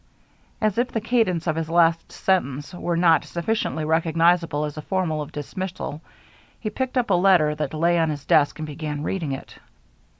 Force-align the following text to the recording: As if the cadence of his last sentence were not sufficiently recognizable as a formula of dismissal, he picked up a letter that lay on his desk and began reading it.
As 0.61 0.79
if 0.79 0.91
the 0.91 0.99
cadence 0.99 1.45
of 1.45 1.55
his 1.55 1.69
last 1.69 2.11
sentence 2.11 2.73
were 2.73 2.97
not 2.97 3.23
sufficiently 3.23 3.85
recognizable 3.85 4.65
as 4.65 4.75
a 4.75 4.81
formula 4.81 5.21
of 5.21 5.31
dismissal, 5.31 6.01
he 6.59 6.71
picked 6.71 6.97
up 6.97 7.11
a 7.11 7.13
letter 7.13 7.53
that 7.53 7.71
lay 7.75 7.99
on 7.99 8.09
his 8.09 8.25
desk 8.25 8.57
and 8.57 8.65
began 8.65 9.03
reading 9.03 9.31
it. 9.33 9.59